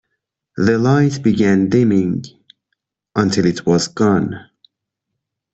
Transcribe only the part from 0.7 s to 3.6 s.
light began dimming until